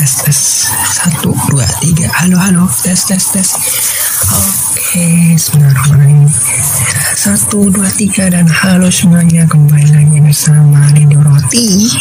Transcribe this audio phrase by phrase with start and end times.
[0.00, 0.40] tes tes
[0.96, 2.08] satu dua tiga.
[2.16, 2.64] Halo halo.
[2.80, 3.48] Tes tes tes.
[4.30, 6.28] Oke Bismillahirrahmanirrahim
[7.20, 9.44] satu dua tiga dan halo semuanya.
[9.44, 11.68] Kembali lagi bersama Rido Roti.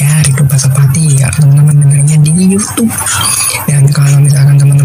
[0.00, 1.20] Ya Rido Pasapati.
[1.20, 2.90] Ya teman-teman dengarnya di YouTube.
[3.68, 4.83] Dan kalau misalkan teman-teman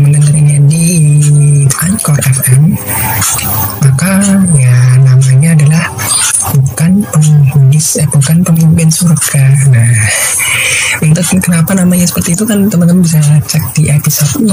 [11.37, 14.49] kenapa namanya seperti itu kan teman-teman bisa cek di episode 0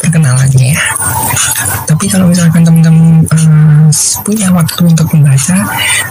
[0.00, 0.80] perkenalannya ya.
[1.84, 3.88] Tapi kalau misalkan teman-teman uh,
[4.24, 5.56] punya waktu untuk membaca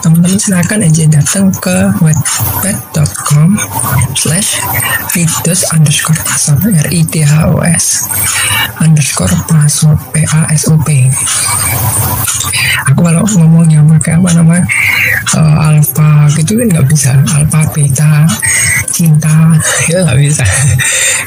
[0.06, 3.58] teman-teman silahkan aja datang ke webpad.com
[4.14, 4.62] slash
[5.18, 8.06] ridos underscore pasop r i d h o s
[8.82, 11.10] underscore pasop p a s o p.
[12.94, 14.58] Aku kalau ngomongnya pakai apa nama
[15.38, 18.28] uh, alpha gitu kan nggak bisa alpha beta
[19.04, 19.36] cinta.
[19.92, 20.44] Itu nggak bisa.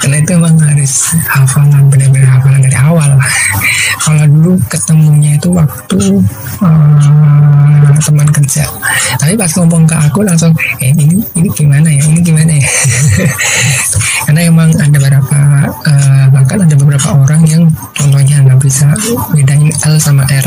[0.00, 3.10] Karena itu emang harus hafalan benar-benar hafalan dari awal.
[4.06, 5.98] Kalau dulu ketemunya itu waktu
[6.62, 8.62] uh, teman kerja.
[9.18, 12.02] Tapi pas ngomong ke aku langsung eh ini ini gimana ya?
[12.06, 12.68] Ini gimana ya?
[14.30, 17.66] Karena emang ada beberapa uh, bahkan ada beberapa orang yang
[17.98, 18.86] contohnya nggak bisa
[19.34, 20.46] bedain L sama R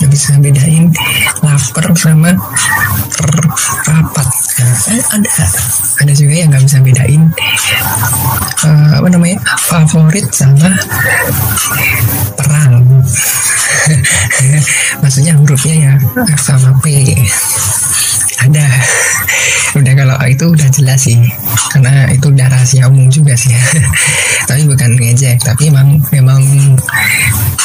[0.00, 0.90] nggak bisa bedain
[1.42, 2.30] lapar sama
[3.86, 4.28] rapat.
[4.54, 5.30] Nah, ada
[6.02, 7.22] ada juga yang nggak bisa bedain.
[8.64, 9.38] Uh, apa namanya?
[9.60, 10.70] Favorit sama
[12.38, 12.82] perang.
[15.02, 15.92] Maksudnya hurufnya ya
[16.32, 17.14] F sama P.
[18.40, 18.66] Ada.
[19.74, 21.18] Udah kalau itu udah jelas sih.
[21.74, 23.52] Karena itu udah rahasia umum juga sih.
[24.48, 26.44] Tapi bukan ngejek tapi emang memang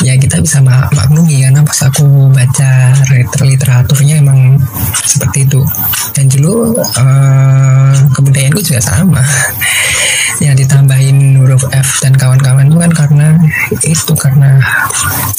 [0.03, 2.95] ya kita bisa mak maklumi karena pas aku baca
[3.43, 4.55] literaturnya emang
[5.03, 5.61] seperti itu.
[6.15, 9.21] Dan dulu uh, kebudayaanku juga sama
[10.39, 12.71] yang ditambahin huruf F dan kawan-kawan.
[12.71, 13.27] Itu kan karena
[13.83, 14.59] itu karena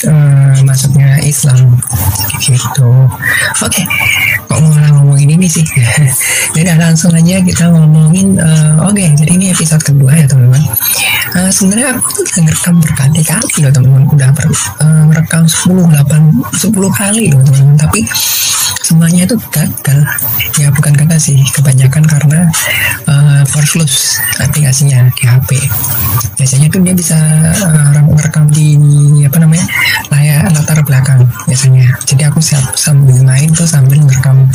[0.06, 1.78] uh, masuknya Islam.
[2.40, 2.88] Gitu.
[3.60, 3.84] Oke okay.
[4.48, 5.64] kok malah ngomongin ini sih?
[6.56, 10.62] Jadi langsung aja kita ngomongin uh, oke okay, jadi ini episode kedua ya teman-teman.
[11.30, 14.02] Uh, sebenarnya aku tuh udah ngerekam berkali-kali loh teman-teman.
[14.10, 14.46] Udah ber,
[14.82, 17.78] uh, merekam 10 8 10 kali loh teman-teman.
[17.78, 18.00] Tapi
[18.90, 19.98] semuanya itu gagal.
[20.58, 21.38] Ya bukan gagal sih.
[21.54, 22.50] Kebanyakan karena
[23.06, 25.50] uh, force loose aplikasinya di HP
[26.40, 27.20] biasanya tuh dia bisa
[27.60, 28.72] uh, merekam di
[29.28, 29.68] apa namanya
[30.08, 31.84] layar latar belakang biasanya.
[32.08, 34.48] Jadi aku siap sambil main tuh sambil merekam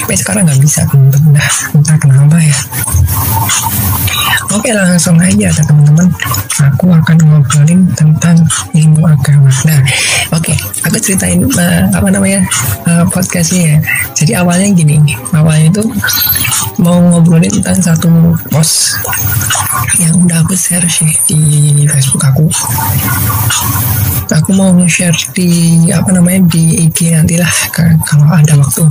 [0.00, 0.88] tapi sekarang nggak bisa
[1.28, 2.56] nah entah kenapa ya.
[4.56, 6.08] Oke langsung aja teman-teman.
[6.72, 8.40] Aku akan ngobrolin tentang
[8.72, 9.52] ilmu agama.
[9.68, 9.80] Nah
[10.32, 10.40] oke.
[10.40, 10.56] Okay,
[10.88, 12.40] aku ceritain uh, apa namanya
[12.88, 13.75] uh, podcastnya ya
[14.16, 14.96] Jadi awalnya gini
[15.32, 15.84] Awalnya itu
[16.76, 18.10] mau ngobrolin tentang satu
[18.52, 18.96] post
[19.96, 21.40] Yang udah aku share sih di
[21.88, 22.44] Facebook aku.
[24.26, 27.52] Aku mau nge-share di apa namanya di IG nantilah
[28.04, 28.84] kalau ada waktu.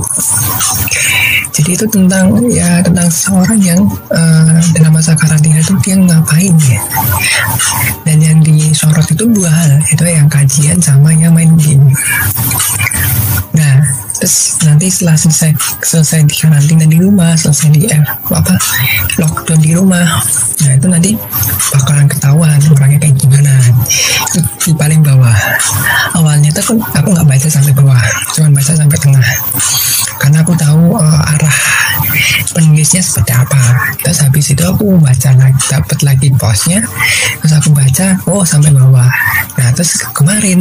[1.56, 3.80] Jadi itu tentang ya tentang seorang yang
[4.12, 6.80] uh, dalam masa karantina itu dia ngapain ya?
[8.04, 11.86] Dan yang disorot itu dua hal itu yang kajian sama yang main game.
[13.56, 13.80] Nah
[14.16, 15.50] terus nanti setelah selesai
[15.84, 18.54] selesai di karantina di rumah selesai di eh, apa
[19.20, 20.04] lockdown di rumah
[20.64, 21.10] nah itu nanti
[21.72, 23.52] bakalan ketahuan orangnya kayak gimana.
[24.32, 25.36] Itu di paling bawah.
[26.16, 28.00] Awalnya tuh kan aku nggak baca sampai bawah
[28.34, 29.26] cuma baca sampai tengah.
[30.16, 31.58] Karena aku tahu uh, arah
[32.52, 33.62] penulisnya seperti apa?
[34.02, 36.80] Terus habis itu aku baca lagi dapat lagi postnya.
[37.42, 39.10] Terus aku baca oh sampai bawah.
[39.56, 40.60] Nah terus kemarin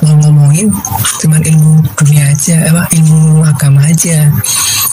[0.00, 0.72] ngomongin
[1.20, 4.32] cuma ilmu dunia aja apa ilmu agama aja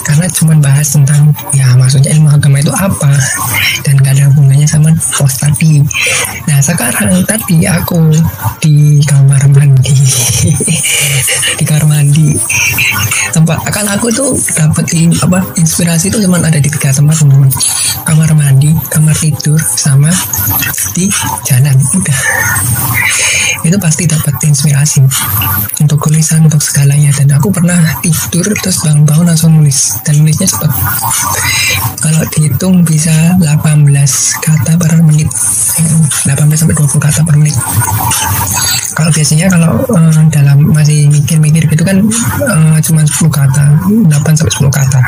[0.07, 3.11] karena cuma bahas tentang ya maksudnya ilmu agama itu apa
[3.83, 5.83] dan gak ada hubungannya sama post tadi.
[6.47, 8.15] Nah sekarang tadi aku
[8.63, 9.91] di kamar mandi.
[11.57, 12.37] Di kamar mandi.
[13.33, 14.85] Tempat kan aku tuh dapat
[15.19, 17.49] apa inspirasi itu cuma ada di tiga tempat teman
[18.05, 20.13] kamar mandi kamar tidur sama
[20.93, 21.09] di
[21.49, 22.19] jalan udah.
[23.65, 25.01] Itu pasti dapat inspirasi
[25.81, 27.09] untuk tulisan untuk segalanya.
[27.17, 30.71] Dan aku pernah tidur terus bangun-bangun langsung nulis dan nulisnya cepat
[31.97, 33.11] kalau dihitung bisa
[33.41, 33.83] 18
[34.39, 35.27] kata per menit.
[36.23, 37.57] 18 sampai 20 kata per menit.
[38.95, 42.01] Kalau biasanya kalau um, dalam masih mikir-mikir gitu kan
[42.47, 44.99] uh, cuma 10 kata 8 sampai 10 kata.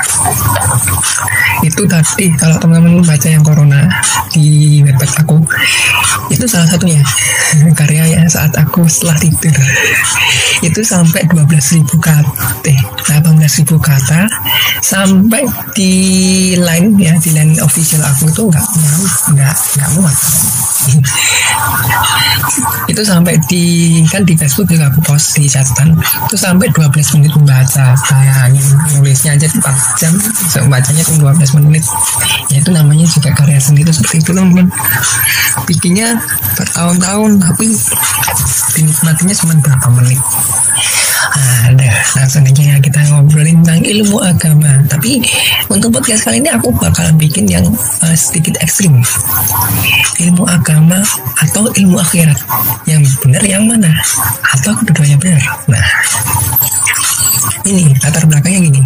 [1.64, 3.88] Itu tadi kalau teman-teman baca yang corona
[4.30, 5.42] di website aku
[6.30, 7.02] itu salah satunya
[7.80, 9.56] karya ya saat aku setelah tidur.
[10.60, 12.76] Itu sampai 12.000 kata
[13.08, 14.22] 18.000 kata
[14.81, 15.44] sampai
[15.76, 15.92] di
[16.56, 18.66] line ya di line official aku itu nggak
[19.36, 20.18] nggak nggak muat.
[22.90, 23.64] Itu sampai di
[24.10, 25.94] kan di Facebook juga aku post di catatan.
[26.31, 27.94] Itu sampai 12 menit membaca.
[28.10, 28.66] Bayangin
[28.98, 30.14] nulisnya aja 4 jam
[30.72, 31.84] bacanya cuma 12 menit.
[32.50, 34.68] Ya itu namanya juga karya seni itu seperti itu kan
[35.70, 36.18] bikinnya
[36.58, 37.66] bertahun-tahun tapi
[38.74, 40.20] dinikmatinya cuma berapa menit
[41.70, 44.72] ada langsung aja ya kita ngobrolin tentang ilmu agama.
[44.90, 45.24] Tapi
[45.72, 47.66] untuk podcast kali ini aku bakalan bikin yang
[48.04, 49.00] uh, sedikit ekstrim.
[50.20, 51.00] Ilmu agama
[51.40, 52.38] atau ilmu akhirat.
[52.86, 53.92] Yang benar yang mana?
[54.58, 55.42] Atau keduanya benar?
[55.72, 55.86] Nah
[57.69, 58.81] ini latar belakangnya gini.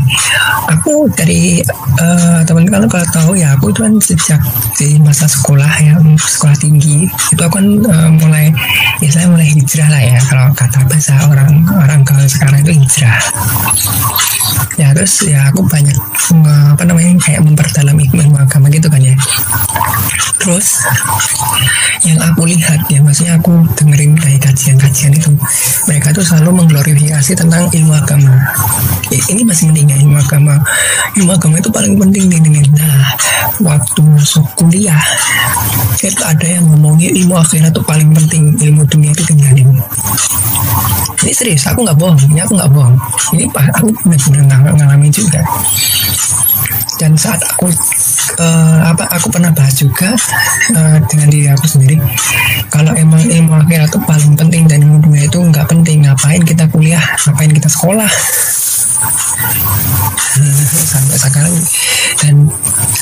[0.80, 1.64] Aku dari
[2.00, 4.40] uh, teman-teman kalau tahu ya aku itu kan sejak
[4.80, 7.08] di masa sekolah ya sekolah tinggi.
[7.32, 8.52] Itu aku kan uh, mulai
[9.00, 13.18] ya saya mulai hijrah lah ya kalau kata bahasa orang orang kalau sekarang itu hijrah.
[14.76, 15.96] Ya terus ya aku banyak
[16.34, 19.16] uh, apa namanya kayak memperdalam ilmu agama gitu kan ya.
[20.44, 20.84] Terus
[22.04, 25.32] yang aku lihat ya maksudnya aku dengerin kayak kajian-kajian itu
[25.88, 28.44] mereka tuh selalu mengglorifikasi tentang ilmu agama
[29.30, 30.56] ini masih mending ya ilmu agama
[31.20, 33.14] ilmu agama itu paling penting nih nih nah
[33.62, 35.02] waktu masuk kuliah
[36.04, 39.70] itu ada yang ngomongnya ilmu akhirat itu paling penting ilmu dunia itu tinggalin
[41.24, 42.98] ini serius aku nggak bohong ini aku nggak bohong.
[43.32, 45.40] Ini aku benar-benar ngalamin juga.
[47.00, 47.72] Dan saat aku
[48.40, 50.14] uh, apa aku pernah bahas juga
[50.74, 51.98] uh, dengan diri aku sendiri
[52.72, 56.66] kalau emang ilmu akhirat itu paling penting dan ilmu dunia itu nggak penting ngapain kita
[56.72, 58.10] kuliah ngapain kita sekolah
[60.92, 61.54] sampai sekarang.
[62.24, 62.36] Dan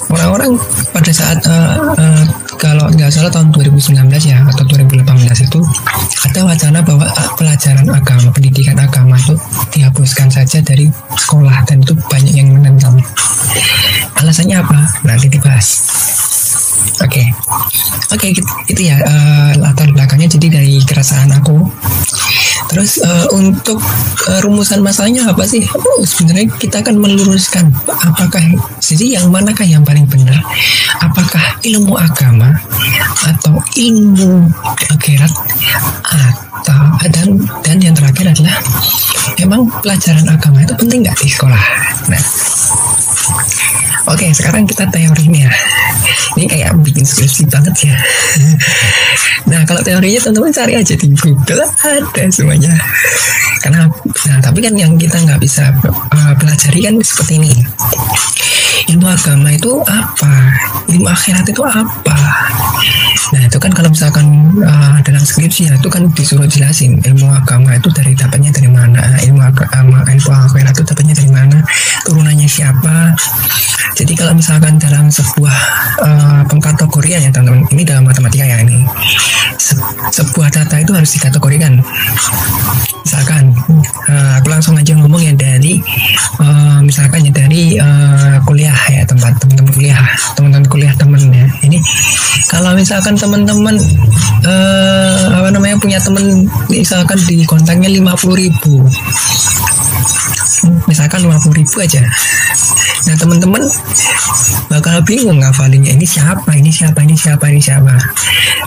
[0.09, 0.57] orang-orang
[0.91, 2.23] pada saat uh, uh,
[2.57, 5.05] kalau nggak salah tahun 2019 ya atau 2018
[5.45, 5.59] itu
[6.25, 9.35] ada wacana bahwa uh, pelajaran agama pendidikan agama itu
[9.73, 12.97] dihapuskan saja dari sekolah dan itu banyak yang menentang.
[14.19, 14.79] Alasannya apa?
[15.05, 15.89] Nanti dibahas.
[17.01, 17.17] Oke.
[17.17, 17.27] Okay.
[18.13, 20.29] oke okay, gitu, itu ya uh, latar belakangnya.
[20.29, 21.65] Jadi dari keresahan aku
[22.71, 23.83] Terus uh, untuk
[24.31, 25.59] uh, rumusan masalahnya apa sih?
[25.75, 28.39] Oh, sebenarnya kita akan meluruskan apakah
[28.79, 30.39] jadi yang manakah yang paling benar?
[31.03, 32.56] Apakah ilmu agama
[33.27, 34.47] atau ilmu
[34.88, 35.33] akhirat
[36.07, 36.81] atau
[37.12, 37.29] dan
[37.59, 38.56] dan yang terakhir adalah
[39.35, 41.63] emang pelajaran agama itu penting nggak di sekolah?
[42.07, 42.24] Nah,
[44.09, 45.47] Oke, sekarang kita teorinya.
[46.37, 47.95] Ini kayak bikin skripsi banget ya.
[49.51, 52.71] Nah, kalau teorinya teman-teman cari aja di Google ada semuanya.
[53.61, 53.85] Karena,
[54.25, 57.53] nah, tapi kan yang kita nggak bisa uh, pelajari kan seperti ini.
[58.89, 60.33] Ilmu agama itu apa?
[60.89, 62.17] Ilmu akhirat itu apa?
[63.31, 64.27] Nah itu kan kalau misalkan
[64.59, 68.99] uh, dalam skripsi ya itu kan disuruh jelasin ilmu agama itu dari dapatnya dari mana,
[69.23, 71.57] ilmu agama, ilmu akhirat itu dapatnya dari mana,
[72.03, 73.15] turunannya siapa.
[73.95, 75.57] Jadi kalau misalkan dalam sebuah
[76.03, 78.83] uh, pengkategorian ya teman-teman, ini dalam matematika ya ini,
[79.61, 79.77] Se
[80.11, 81.77] sebuah data itu harus dikategorikan.
[83.05, 83.53] Misalkan
[84.09, 85.77] uh, aku langsung aja ngomong ya dari
[86.41, 90.00] uh, misalkan ya dari uh, kuliah ya tempat teman-teman kuliah,
[90.35, 91.45] teman-teman kuliah teman ya.
[91.65, 91.77] Ini
[92.51, 93.79] kalau misalkan teman-teman
[94.44, 98.83] uh, apa namanya punya teman misalkan di kontaknya lima puluh ribu
[100.85, 102.03] misalkan lima puluh ribu aja
[103.01, 103.63] nah teman-teman
[104.70, 107.96] bakal bingung ngafalinnya ini siapa ini siapa ini siapa ini siapa.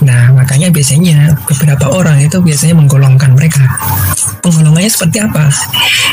[0.03, 3.63] Nah makanya biasanya beberapa orang itu biasanya menggolongkan mereka.
[4.43, 5.49] Penggolongannya seperti apa?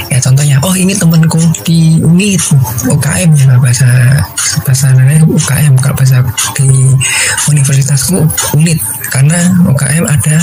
[0.08, 2.42] Ya contohnya oh ini temanku di UNIT
[2.88, 3.88] UKM ya bahasa
[4.62, 4.92] bahasa
[5.24, 6.20] UKM kalau bahasa
[6.56, 6.92] di
[7.48, 8.22] universitasku
[8.54, 8.78] UNIT
[9.10, 10.36] karena UKM ada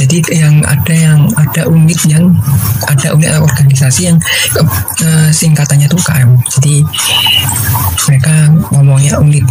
[0.00, 2.32] jadi yang ada yang ada unit yang
[2.88, 4.16] ada unit organisasi yang
[5.04, 5.28] uh,
[5.70, 6.74] singkatannya tuh UKM jadi
[8.10, 8.34] mereka
[8.74, 9.46] ngomongnya unit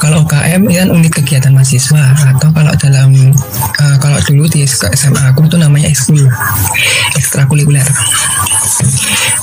[0.00, 2.14] kalau UKM ini kan unit kegiatan mahasiswa.
[2.32, 3.10] Atau kalau dalam
[3.82, 6.22] uh, kalau dulu di SMA aku tuh namanya ekskul
[7.18, 7.84] ekstrakurikuler.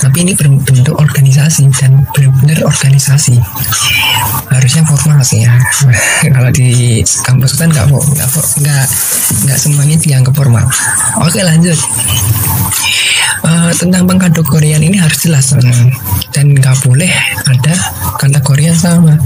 [0.00, 3.36] Tapi ini berbentuk organisasi dan benar-benar organisasi.
[4.48, 5.52] Harusnya formal sih ya.
[6.36, 8.86] Kalau di kampus kan nggak nggak
[9.44, 10.64] nggak semuanya dianggap formal.
[11.20, 11.76] Oke lanjut
[13.44, 15.52] uh, tentang pengkategorian ini harus jelas
[16.32, 17.10] dan nggak boleh
[17.48, 17.74] ada
[18.16, 19.18] kategori yang sama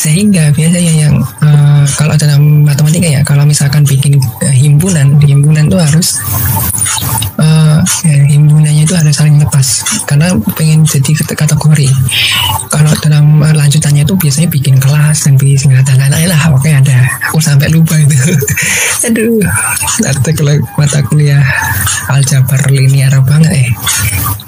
[0.00, 1.14] sehingga biasanya yang
[1.44, 6.16] uh, kalau dalam matematika ya kalau misalkan bikin uh, himpunan himpunan itu harus
[7.36, 9.84] uh, ya, himpunannya itu harus saling lepas.
[10.08, 11.88] Karena pengen jadi kategori.
[12.72, 16.96] Kalau dalam lanjutannya itu biasanya bikin kelas dan bikin dan lain-lain lah oke ada.
[17.28, 18.16] Aku sampai lupa itu.
[19.08, 19.40] Aduh
[20.00, 21.44] nanti kalau mata kuliah
[22.08, 23.68] aljabar linear enggak eh.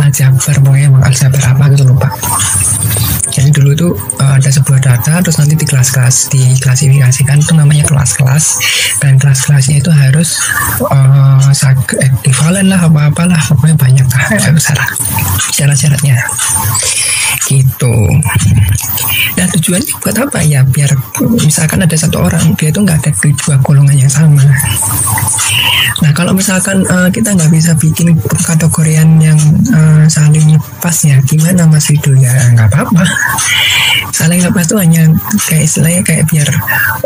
[0.01, 2.09] Aljabar pokoknya emang aljabar apa gitu lupa.
[3.33, 4.12] Jadi dulu uh, ada
[4.53, 8.45] sebuah data terus nanti di kelas-kelas diklasifikasikan itu namanya kelas-kelas.
[9.01, 10.37] Dan kelas-kelasnya itu harus
[10.87, 11.51] uh,
[12.63, 14.25] lah apa-apalah pokoknya banyak lah
[14.61, 14.91] syarat
[15.53, 16.17] syarat-syaratnya
[17.53, 17.95] gitu.
[19.37, 20.39] Nah tujuannya buat apa?
[20.45, 20.93] Ya biar
[21.45, 24.45] misalkan ada satu orang dia itu nggak ada di dua golongan yang sama.
[26.03, 29.39] Nah kalau misalkan uh, kita nggak bisa bikin kategorian yang
[29.71, 33.05] uh, saling lepas ya gimana mas Rido ya nggak apa-apa.
[34.13, 35.09] Saling lepas itu hanya
[35.49, 36.49] kayak istilahnya kayak biar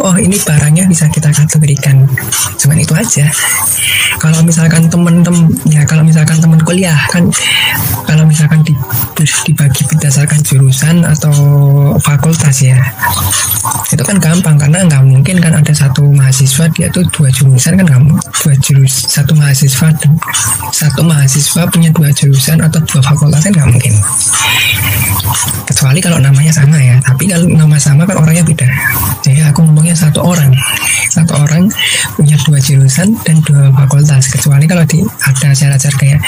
[0.03, 2.09] oh ini barangnya bisa kita kategorikan.
[2.59, 3.27] Cuman itu aja.
[4.17, 7.29] Kalau misalkan temen-temen ya kalau misalkan temen kuliah kan
[8.09, 8.73] kalau misalkan di,
[9.45, 11.35] dibagi berdasarkan jurusan atau
[12.01, 12.79] fakultas ya.
[13.91, 17.87] Itu kan gampang karena nggak mungkin kan ada satu mahasiswa dia tuh dua jurusan kan
[17.87, 19.89] kamu dua jurus satu mahasiswa
[20.75, 23.95] satu mahasiswa punya dua jurusan atau dua fakultas kan nggak mungkin.
[25.67, 28.69] Kecuali kalau namanya sama ya tapi kalau nama sama kan orangnya beda.
[29.23, 30.55] Jadi aku ngomongnya satu orang.
[31.11, 31.67] Satu orang
[32.15, 34.31] punya dua jurusan dan dua fakultas.
[34.31, 36.21] Kecuali kalau di ada syarat-syarat kayak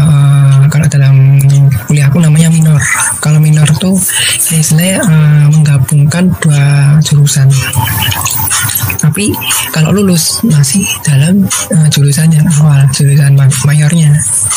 [0.00, 1.38] uh, kalau dalam
[1.86, 2.82] kuliah aku namanya minor.
[3.22, 3.94] Kalau minor tuh
[4.50, 7.46] istilahnya uh, menggabungkan dua jurusan.
[8.98, 9.30] Tapi
[9.70, 14.10] kalau lulus masih dalam uh, jurusan yang awal jurusan mayornya.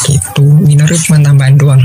[0.09, 0.41] Gitu.
[0.65, 1.83] Minor itu cuma tambahan doang.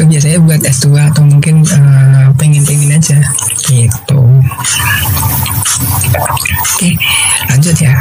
[0.00, 3.20] Itu biasanya buat S2 atau mungkin uh, pengen-pengen aja.
[3.68, 4.20] Gitu.
[6.64, 6.96] Oke
[7.52, 7.92] lanjut ya.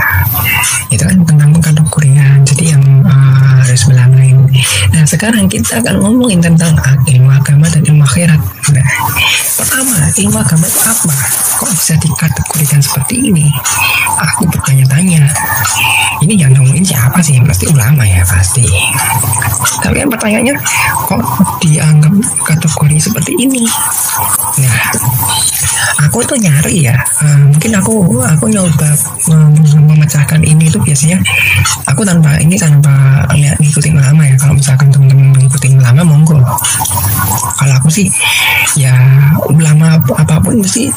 [0.88, 4.37] Itu kan tentang pengkategorian jadi yang uh, harus lain
[4.98, 6.74] nah sekarang kita akan ngomongin tentang
[7.06, 8.42] ilmu agama dan ilmu akhirat.
[8.74, 8.88] Nah
[9.62, 11.14] pertama ilmu agama itu apa?
[11.62, 13.46] Kok bisa dikategorikan seperti ini?
[14.18, 15.30] Aku bertanya-tanya
[16.26, 18.66] ini yang ngomongin siapa sih pasti ulama ya pasti.
[19.84, 20.56] Tapi yang pertanyaannya
[21.06, 21.22] kok
[21.62, 22.14] dianggap
[22.46, 23.64] kategori seperti ini?
[24.62, 24.78] Nah
[26.08, 26.98] aku tuh nyari ya.
[27.22, 28.90] Uh, mungkin aku aku nyoba
[29.86, 31.22] memecahkan ini tuh biasanya
[31.86, 34.36] aku tanpa ini tanpa lihat ngikutin lama ya.
[34.42, 36.42] Kalau misalkan teman-teman ngikutin lama monggo.
[37.58, 38.10] Kalau aku sih
[38.78, 38.94] ya
[39.50, 40.94] ulama apa pun mesti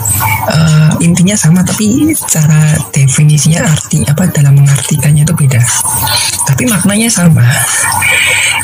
[0.53, 5.61] uh, intinya sama tapi cara definisinya arti apa dalam mengartikannya itu beda.
[6.45, 7.45] Tapi maknanya sama.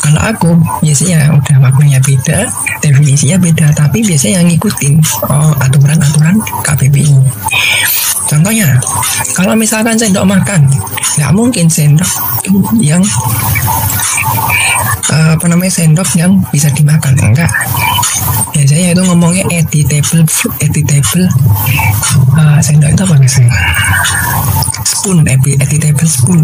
[0.04, 0.50] Kalau aku
[0.84, 2.46] biasanya udah maknanya beda
[2.78, 7.10] definisinya beda tapi biasanya yang ngikutin oh aturan-aturan KPBI
[8.26, 8.66] Contohnya,
[9.38, 10.66] kalau misalkan sendok makan,
[11.14, 12.10] nggak mungkin sendok
[12.82, 12.98] yang
[15.14, 17.50] uh, apa namanya sendok yang bisa dimakan, enggak.
[18.50, 20.26] Biasanya itu ngomongnya editable,
[20.58, 21.24] editable
[22.34, 23.52] uh, sendok itu apa biasanya?
[24.86, 26.42] Spoon, editable spoon.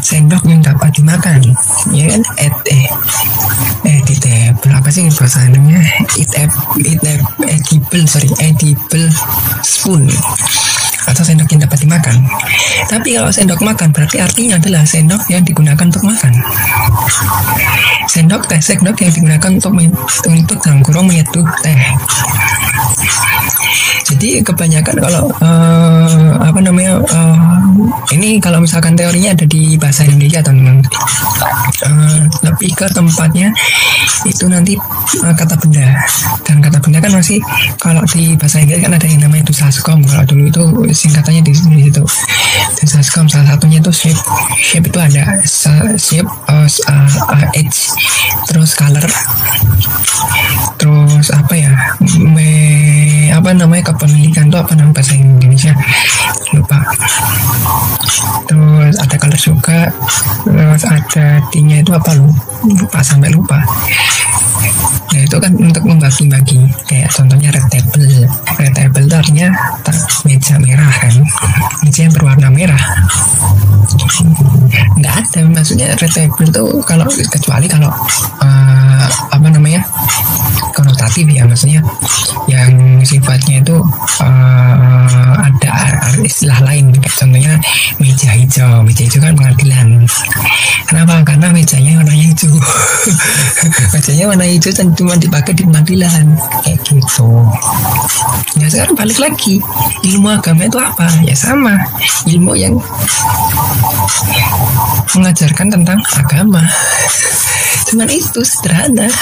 [0.00, 1.42] Sendok yang dapat dimakan,
[1.90, 2.22] ya kan?
[2.38, 2.88] Ed, eh,
[3.86, 5.82] editable apa sih bahasa Indonesia?
[6.16, 7.18] Edible,
[7.50, 9.10] edible, sorry, edible
[9.66, 10.06] spoon
[11.10, 12.16] atau sendok yang dapat dimakan.
[12.86, 16.32] Tapi kalau sendok makan berarti artinya adalah sendok yang digunakan untuk makan.
[18.06, 19.74] Sendok teh, sendok yang digunakan untuk
[20.30, 21.78] untuk dalam kurung menyeduh teh.
[24.10, 27.38] Jadi kebanyakan kalau uh, apa namanya uh,
[28.10, 30.82] ini kalau misalkan teorinya ada di bahasa Indonesia teman-teman
[31.86, 33.54] uh, lebih ke tempatnya
[34.28, 34.76] itu nanti
[35.24, 35.86] uh, kata benda
[36.44, 37.38] dan kata benda kan masih
[37.80, 41.80] kalau di bahasa Inggris kan ada yang namanya dusaskom kalau dulu itu singkatannya di, di
[41.88, 42.04] situ.
[42.80, 44.20] Dusaskom salah satunya itu shape
[44.60, 45.22] shape itu ada.
[45.96, 47.92] Shape uh, uh, edge.
[48.48, 49.06] Terus color.
[50.80, 51.72] Terus apa ya?
[52.20, 52.50] Me,
[53.32, 53.92] apa namanya?
[53.92, 55.72] Kepemilikan itu apa nama bahasa Indonesia
[56.60, 56.78] lupa.
[58.46, 59.80] Terus ada color juga
[60.44, 62.28] terus ada D-nya itu apa lu?
[62.76, 63.58] Lupa sampai lupa.
[65.10, 66.60] Nah itu kan untuk membagi-bagi.
[66.86, 68.06] Kayak contohnya red table.
[68.60, 69.48] Red table itu artinya
[70.22, 71.14] meja merah kan,
[71.82, 72.84] meja yang berwarna merah.
[75.00, 75.40] Nggak ada.
[75.50, 77.90] Maksudnya red table itu kalau kecuali kalau
[78.44, 79.82] uh, apa namanya
[80.76, 81.82] konotatif ya maksudnya.
[82.46, 83.76] Yang sifatnya itu
[84.22, 84.39] uh,
[86.40, 86.88] istilah lain.
[86.96, 87.60] Contohnya
[88.00, 88.80] meja hijau.
[88.80, 90.08] Meja hijau kan pengadilan.
[90.88, 91.20] Kenapa?
[91.20, 92.56] Karena mejanya warnanya hijau.
[93.92, 96.32] Mejanya warna hijau dan cuma dipakai di pengadilan.
[96.64, 97.28] Kayak gitu.
[98.56, 99.60] Ya sekarang balik lagi.
[100.08, 101.12] Ilmu agama itu apa?
[101.28, 101.76] Ya sama.
[102.24, 102.80] Ilmu yang
[105.12, 106.64] mengajarkan tentang agama.
[107.92, 109.12] Cuman itu sederhana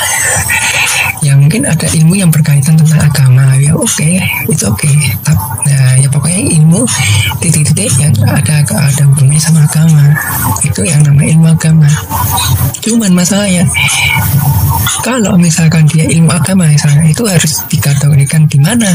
[1.23, 3.55] ya mungkin ada ilmu yang berkaitan tentang agama.
[3.59, 4.97] Ya oke okay, itu oke okay.
[5.67, 6.87] nah ya pokoknya ilmu
[7.43, 10.05] titik-titik yang ada ada hubungannya sama agama.
[10.63, 11.91] Itu yang nama ilmu agama.
[12.83, 13.67] Cuman masalahnya
[15.03, 18.89] kalau misalkan dia ilmu agama misalnya itu harus dikategorikan di mana?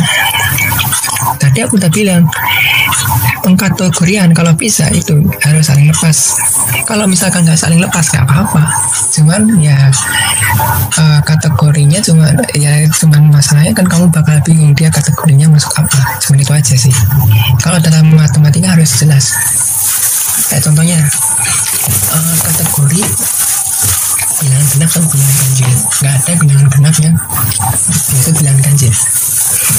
[1.40, 2.24] Tadi aku udah bilang
[3.44, 6.40] pengkategorian kalau bisa itu harus saling lepas.
[6.88, 8.64] Kalau misalkan nggak saling lepas nggak apa-apa.
[9.12, 9.92] Cuman ya
[10.96, 16.00] uh, kategorinya cuma ya cuman masalahnya kan kamu bakal bingung dia kategorinya masuk apa.
[16.24, 16.96] Cuman itu aja sih.
[17.60, 19.36] Kalau dalam matematika harus jelas.
[20.48, 21.00] Kayak contohnya
[22.16, 23.04] uh, kategori
[24.40, 25.72] bilangan genap sama bilangan ganjil?
[26.00, 27.16] Nggak ada bilangan genap yang
[28.24, 28.94] itu bilangan ganjil.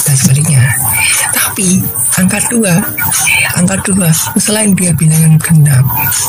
[0.04, 0.62] Dan sebaliknya.
[1.33, 1.68] Tapi
[2.18, 2.75] angka dua.
[3.59, 4.09] Angka dua.
[4.38, 5.85] Selain dia bilangan genap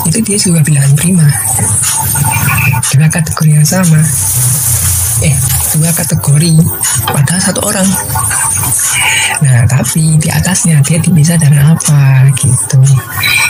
[0.05, 1.27] itu dia juga bilangan prima.
[2.91, 4.01] Dengan kategori yang sama.
[5.23, 5.35] Eh
[5.77, 6.53] dua kategori.
[7.05, 7.87] Pada satu orang.
[9.43, 12.29] Nah tapi di atasnya dia dipisah dari apa?
[12.37, 12.79] Gitu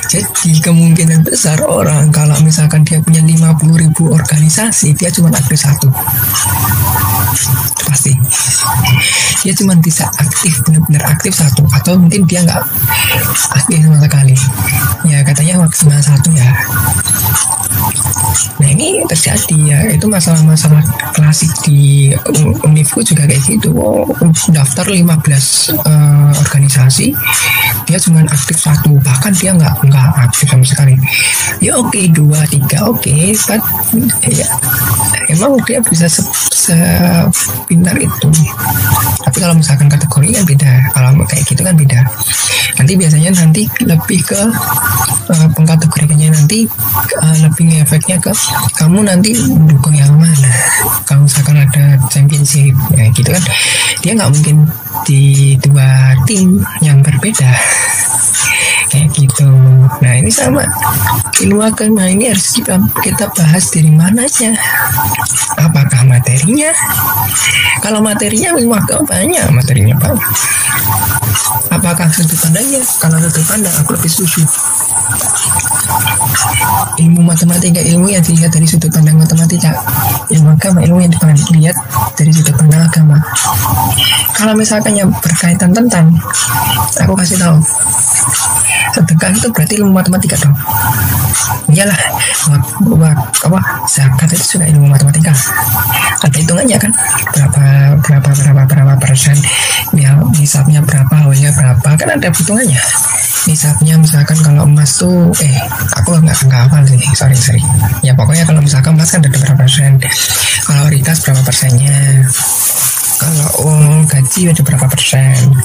[0.05, 5.89] jadi kemungkinan besar orang kalau misalkan dia punya 50 ribu organisasi dia cuma aktif satu.
[7.85, 8.13] Pasti.
[9.45, 12.62] Dia cuma bisa aktif benar-benar aktif satu atau mungkin dia nggak
[13.62, 14.35] aktif sama sekali.
[15.05, 16.50] Ya katanya maksimal satu ya.
[18.62, 19.79] Nah ini terjadi ya.
[19.91, 20.81] Itu masalah-masalah
[21.13, 22.12] klasik di
[22.65, 23.74] Univku juga kayak gitu.
[23.75, 24.09] Oh,
[24.50, 27.07] daftar 15 uh, eh, organisasi
[27.85, 28.97] dia cuma aktif satu.
[28.97, 30.93] Bahkan dia nggak nggak aktif sama sekali.
[31.63, 33.63] Ya oke okay, dua tiga oke okay, but
[34.27, 34.47] ya.
[35.31, 38.29] Emang dia bisa sepintar itu.
[39.23, 41.99] Tapi kalau misalkan kategori kan beda kalau kayak gitu kan beda.
[42.75, 44.41] Nanti biasanya nanti lebih ke
[45.31, 46.67] uh, pengkategorikannya nanti
[47.23, 48.35] uh, lebih ngefeknya ke
[48.75, 50.51] kamu nanti mendukung yang mana.
[51.07, 53.43] Kalau misalkan ada championship ya gitu kan.
[54.03, 54.57] Dia nggak mungkin
[55.07, 57.55] di dua tim yang berbeda
[58.89, 59.47] kayak gitu.
[60.01, 60.63] Nah ini sama.
[61.35, 64.55] Ilmu agama ini harus kita kita bahas dari mananya
[65.59, 66.71] apakah materinya?
[67.81, 69.45] Kalau materinya ilmu agama banyak.
[69.51, 70.29] Materinya banyak.
[71.74, 72.81] Apakah sudut pandangnya?
[73.01, 74.43] Kalau sudut pandang aku lebih setuju.
[76.95, 79.75] Ilmu matematika ilmu yang dilihat dari sudut pandang matematika.
[80.31, 81.11] Ilmu agama ilmu yang
[81.51, 81.77] dilihat
[82.15, 83.17] dari sudut pandang agama.
[84.35, 86.11] Kalau misalkan yang berkaitan tentang
[87.00, 87.59] aku kasih tahu
[88.96, 90.55] sedekah itu berarti ilmu matematika dong.
[91.68, 92.00] Iyalah
[93.44, 93.60] apa
[93.92, 95.36] zakat itu juga ilmu matematika.
[96.24, 96.92] Ada hitungannya kan?
[97.36, 97.64] Berapa
[98.00, 99.36] berapa berapa berapa persen?
[99.92, 101.90] Ya hisapnya berapa holnya berapa?
[102.00, 102.79] Kan ada hitungannya.
[103.46, 105.53] Nisabnya misalkan kalau emas tuh eh
[105.94, 107.01] aku nggak nggak hafal sih.
[107.14, 107.62] Sorry sorry.
[108.01, 110.00] Ya pokoknya kalau misalkan emas kan ada berapa persen?
[110.66, 112.25] Kalau ritas berapa persennya?
[113.16, 115.55] Kalau uang gaji ada berapa persen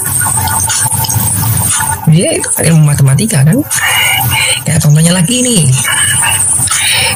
[2.10, 3.58] dia itu ilmu matematika kan?
[4.66, 5.64] Kayak contohnya lagi nih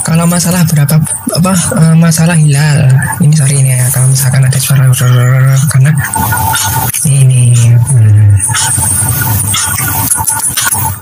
[0.05, 1.01] kalau masalah berapa
[1.41, 2.85] apa uh, masalah hilal.
[3.25, 4.85] Ini sorry ini ya kalau misalkan ada suara
[5.73, 5.91] karena
[7.09, 8.29] ini hmm.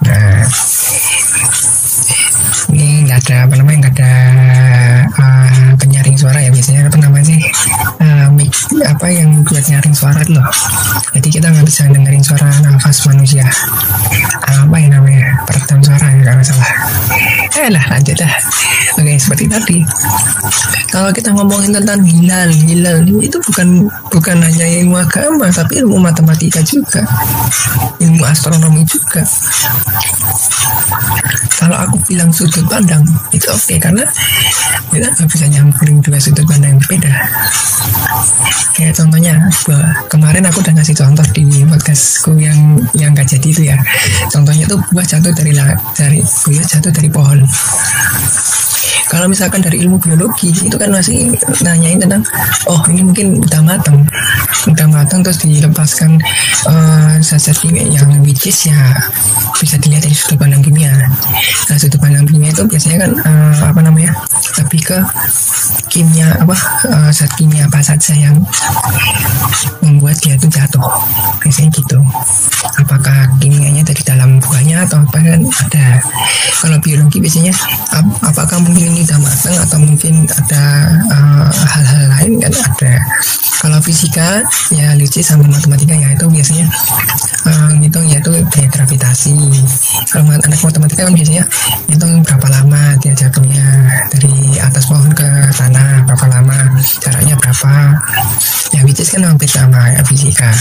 [0.07, 0.47] nah
[2.71, 4.13] ini nggak ada apa namanya nggak ada
[5.19, 7.41] uh, penyaring suara ya biasanya apa namanya sih?
[7.99, 8.31] Uh,
[8.87, 10.47] apa yang buat nyaring suara loh
[11.23, 13.47] jadi kita nggak bisa dengerin suara nafas manusia.
[14.43, 15.39] Apa yang namanya?
[15.47, 16.71] Peredam suara ya kalau salah.
[17.63, 18.35] Eh lah lanjut dah.
[18.99, 19.79] Oke seperti tadi.
[20.91, 26.59] Kalau kita ngomongin tentang hilal hilal itu bukan bukan hanya ilmu agama tapi ilmu matematika
[26.67, 27.07] juga.
[28.03, 29.23] Ilmu astronomi juga
[31.63, 34.03] kalau aku bilang sudut pandang itu oke okay, karena
[34.91, 37.13] kita nggak bisa nyampurin dua sudut pandang yang berbeda.
[38.75, 39.35] Kayak contohnya
[40.11, 43.79] kemarin aku udah ngasih contoh di podcastku yang yang gak jadi itu ya.
[44.27, 45.55] Contohnya tuh buah jatuh dari
[45.95, 47.39] dari buah jatuh dari pohon
[49.11, 51.33] kalau misalkan dari ilmu biologi itu kan masih
[51.65, 52.23] nanyain tentang
[52.69, 53.99] oh ini mungkin udah matang
[54.69, 56.21] udah matang terus dilepaskan
[56.71, 58.79] uh, zat-zat kimia yang which ya
[59.59, 60.93] bisa dilihat dari sudut pandang kimia
[61.71, 64.13] nah sudut pandang kimia itu biasanya kan uh, apa namanya
[64.63, 64.99] lebih ke
[65.91, 66.57] kimia apa
[66.89, 68.37] uh, zat kimia apa saja yang
[69.83, 70.83] membuat dia itu jatuh.
[71.43, 71.99] Biasanya gitu.
[72.81, 75.87] Apakah kimianya dari dalam buahnya atau apa kan ada.
[76.63, 77.53] Kalau biologi biasanya
[77.93, 80.65] ap apakah mungkin ini udah matang atau mungkin ada
[81.09, 82.93] eh, hal-hal uh, lain kan ada.
[83.65, 86.69] Kalau fisika ya Lucy sama matematika ya itu biasanya
[87.49, 89.33] uh, ngitung yaitu gaya gravitasi.
[90.13, 91.45] Kalau anak matematika kan biasanya
[91.89, 93.65] ngitung berapa lama dia jatuhnya
[94.13, 96.59] dari atas pohon ke tanah berapa lama
[97.01, 97.97] caranya berapa.
[98.77, 100.53] Ya which kan hampir sama ya fisika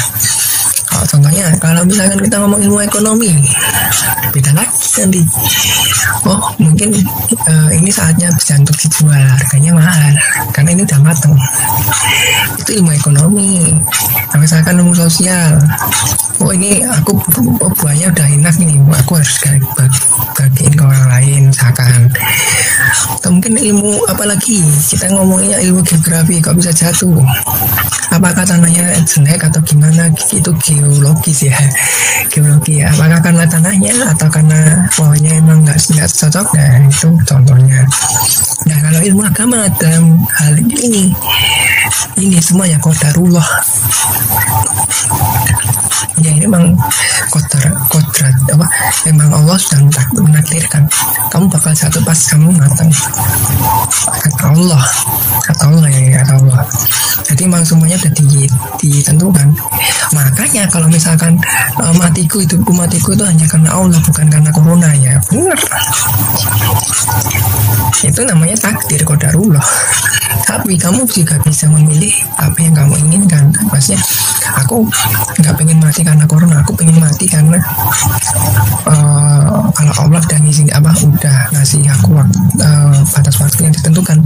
[0.91, 3.31] Oh, contohnya kalau misalkan kita ngomong ilmu ekonomi
[4.31, 5.21] beda lagi nanti.
[6.27, 6.91] Oh mungkin
[7.47, 10.13] uh, ini saatnya bisa untuk dijual harganya mahal
[10.51, 11.35] karena ini udah matang
[12.59, 13.75] itu ilmu ekonomi
[14.31, 15.59] nah, misalkan ilmu sosial.
[16.41, 17.13] Oh ini aku
[17.61, 19.37] oh, buahnya udah enak nih aku harus
[20.35, 22.09] bagiin ke orang lain misalkan.
[23.21, 24.61] Atau mungkin ilmu apa lagi?
[24.65, 27.21] Kita ngomongnya ilmu geografi kok bisa jatuh?
[28.11, 30.09] Apakah tanahnya jelek atau gimana?
[30.33, 30.51] Itu
[30.81, 31.55] geologis ya.
[32.31, 36.47] Geologi apakah karena tanahnya atau karena pohonnya emang nggak nggak cocok?
[36.57, 37.81] Nah itu contohnya.
[38.65, 41.11] Nah kalau ilmu agama dalam hal ini
[42.17, 43.45] ini semuanya kodarullah.
[46.21, 46.77] Ya ini memang
[47.33, 48.67] kodrat kodrat apa?
[49.09, 49.81] Memang Allah sudah
[50.13, 50.85] menakdirkan.
[51.33, 52.91] Kamu bakal satu pas kamu matang.
[54.05, 54.83] Kata Allah
[55.41, 56.61] kata Allah ya kata Allah.
[57.25, 58.13] Jadi memang semuanya sudah
[58.77, 59.47] ditentukan
[60.61, 61.33] makanya kalau misalkan
[61.81, 65.17] uh, matiku hidupku matiku itu hanya karena Allah bukan karena corona ya.
[65.33, 65.57] Benar
[68.01, 69.61] itu namanya takdir kodarullah
[70.47, 74.01] tapi kamu juga bisa memilih apa yang kamu inginkan maksudnya
[74.57, 74.83] aku
[75.39, 77.57] nggak pengen mati karena corona aku pengen mati karena
[78.87, 84.17] uh, kalau Allah udah ngisi apa udah ngasih aku waktu, uh, batas waktu yang ditentukan.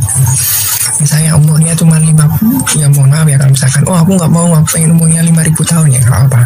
[0.95, 2.23] Misalnya umurnya cuma lima
[2.71, 5.61] ya mohon maaf ya kalau misalkan oh aku nggak mau aku pengen umurnya lima ribu
[5.67, 6.41] tahun ya nggak apa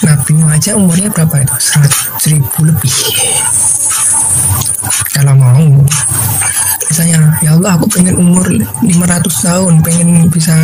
[0.00, 1.54] Nabi aja umurnya berapa itu?
[1.60, 2.94] Seratus ribu lebih.
[5.12, 5.60] Kalau mau
[6.88, 8.86] misalnya ya Allah aku pengen umur 500
[9.28, 10.54] tahun pengen bisa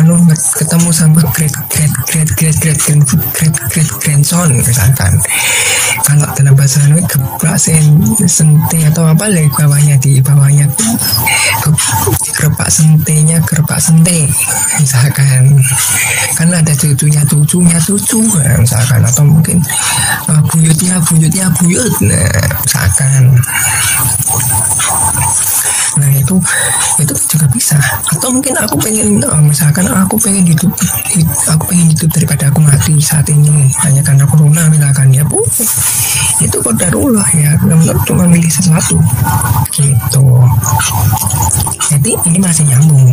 [0.00, 0.16] anu
[0.56, 3.02] ketemu sama great great great great great great
[3.36, 5.12] great great grandson misalkan.
[6.06, 10.64] Kalau dalam bahasa anu gebrak sen sente atau apa lagi bawahnya di bawahnya.
[12.38, 14.24] Gerpak sentenya gerpak sente
[14.80, 15.58] misalkan.
[16.38, 19.02] Kan ada cucunya cucunya cucu ya, misalkan.
[19.04, 19.58] Atau mungkin
[20.28, 22.28] uh, buyutnya buyutnya buyut nah
[22.62, 23.24] misalkan
[25.98, 26.34] nah itu
[27.02, 27.78] itu juga bisa.
[28.14, 30.72] Atau mungkin aku pengen oh, misalkan aku pengen hidup,
[31.50, 33.68] aku pengen hidup daripada aku mati saat ini.
[33.82, 35.42] Hanya karena corona misalkan ya bu.
[36.38, 37.58] Itu kodarullah ya.
[37.58, 38.96] Benar cuma milih sesuatu.
[39.74, 40.24] Gitu.
[41.88, 43.10] Jadi ini masih nyambung.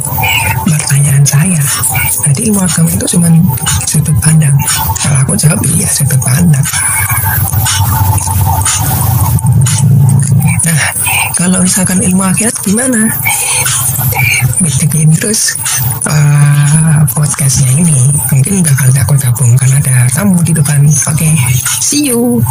[0.66, 1.62] Pertanyaan saya
[2.26, 3.30] jadi ilmu itu cuma
[3.86, 4.56] sudut pandang.
[5.00, 6.66] Kalau aku jawab iya sudut pandang
[11.46, 13.06] kalau misalkan ilmu akhirat gimana?
[14.66, 15.54] Dengerin terus
[16.10, 18.18] uh, podcastnya ini.
[18.34, 20.82] Mungkin bakal aku gabung karena ada tamu di depan.
[20.90, 21.34] Oke, okay.
[21.86, 22.42] see you.